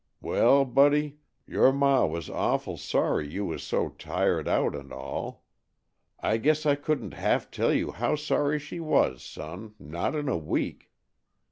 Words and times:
Well, 0.19 0.65
Buddy, 0.65 1.19
your 1.45 1.71
ma 1.71 2.05
was 2.07 2.27
awful 2.27 2.75
sorry 2.75 3.27
you 3.27 3.45
was 3.45 3.61
so 3.61 3.89
tired 3.89 4.47
out 4.47 4.73
and 4.73 4.91
all. 4.91 5.43
I 6.19 6.37
guess 6.37 6.65
I 6.65 6.73
couldn't 6.73 7.13
half 7.13 7.51
tell 7.51 7.71
you 7.71 7.91
how 7.91 8.15
sorry 8.15 8.57
she 8.57 8.79
was, 8.79 9.21
son, 9.21 9.75
not 9.77 10.15
in 10.15 10.27
a 10.27 10.37
week. 10.39 10.89